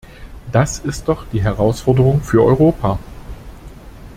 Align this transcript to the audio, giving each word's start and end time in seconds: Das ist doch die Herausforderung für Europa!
Das 0.51 0.79
ist 0.79 1.07
doch 1.09 1.27
die 1.31 1.43
Herausforderung 1.43 2.21
für 2.23 2.43
Europa! 2.43 2.97